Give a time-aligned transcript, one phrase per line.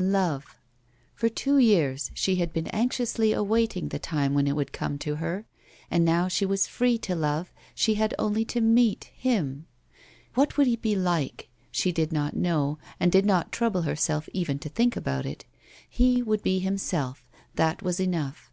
[0.00, 0.56] 17 Love!
[1.12, 5.16] For two years she had been anxiously awaiting the time when it would come to
[5.16, 5.44] her,
[5.90, 9.66] and now she was free to love, she had only to meet— him!
[10.32, 14.26] What should he be like 1 She did not know, and did not trouble herself
[14.32, 15.44] even to think about it.
[15.86, 18.50] He would be himself, that was enough.